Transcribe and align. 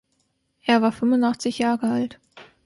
Er 0.65 0.81
war 0.81 0.91
fünfundachtzig 0.91 1.59
Jahre 1.59 1.87
alt. 1.91 2.19